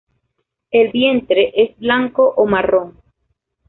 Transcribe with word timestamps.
El 0.71 0.89
vientre 0.91 1.51
es 1.55 1.77
blanco 1.77 2.33
o 2.35 2.47
marrón. 2.47 2.99